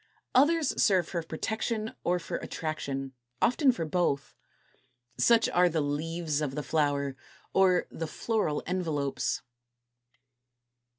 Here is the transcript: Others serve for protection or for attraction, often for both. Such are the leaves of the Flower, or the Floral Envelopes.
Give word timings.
Others 0.33 0.81
serve 0.81 1.07
for 1.07 1.21
protection 1.21 1.93
or 2.03 2.17
for 2.17 2.37
attraction, 2.37 3.13
often 3.39 3.71
for 3.71 3.85
both. 3.85 4.33
Such 5.19 5.47
are 5.49 5.69
the 5.69 5.79
leaves 5.79 6.41
of 6.41 6.55
the 6.55 6.63
Flower, 6.63 7.15
or 7.53 7.85
the 7.91 8.07
Floral 8.07 8.63
Envelopes. 8.65 9.43